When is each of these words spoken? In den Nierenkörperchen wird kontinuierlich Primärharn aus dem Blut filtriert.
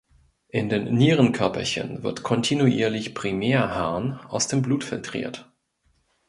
In 0.49 0.69
den 0.69 0.95
Nierenkörperchen 0.95 2.01
wird 2.01 2.23
kontinuierlich 2.23 3.13
Primärharn 3.13 4.19
aus 4.29 4.47
dem 4.47 4.63
Blut 4.63 4.83
filtriert. 4.83 5.51